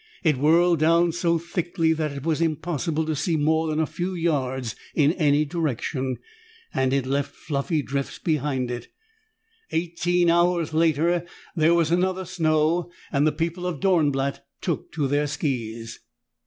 [0.23, 4.15] It whirled down so thickly that it was impossible to see more than a few
[4.15, 6.17] yards in any direction,
[6.73, 8.87] and it left fluffy drifts behind it.
[9.69, 11.23] Eighteen hours later,
[11.55, 15.99] there was another snow and the people of Dornblatt took to their skis.